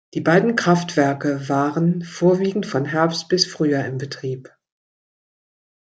[0.15, 4.51] Die beiden Kraftwerke waren vorwiegend von Herbst bis Frühjahr in Betrieb.